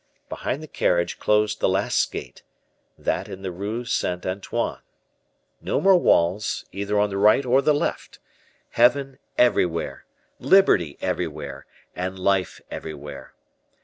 Behind 0.29 0.63
the 0.63 0.67
carriage 0.67 1.19
closed 1.19 1.59
the 1.59 1.69
last 1.69 2.11
gate, 2.11 2.41
that 2.97 3.27
in 3.29 3.43
the 3.43 3.51
Rue 3.51 3.85
St. 3.85 4.25
Antoine. 4.25 4.79
No 5.61 5.79
more 5.79 5.95
walls 5.99 6.65
either 6.71 6.99
on 6.99 7.11
the 7.11 7.19
right 7.19 7.45
or 7.45 7.61
the 7.61 7.71
left; 7.71 8.17
heaven 8.71 9.19
everywhere, 9.37 10.05
liberty 10.39 10.97
everywhere, 11.01 11.67
and 11.95 12.17
life 12.17 12.59
everywhere. 12.71 13.35